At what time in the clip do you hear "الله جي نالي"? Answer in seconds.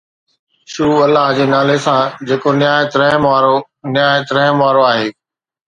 1.07-1.75